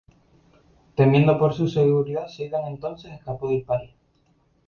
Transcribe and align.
Temiendo 0.95 1.37
por 1.37 1.53
su 1.53 1.67
seguridad 1.67 2.25
Zeidan 2.27 2.65
entonces 2.65 3.11
escapó 3.11 3.47
del 3.49 3.61
país. 3.63 3.91